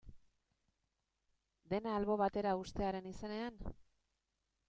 [1.73, 3.63] Dena albo batera uztearen izenean?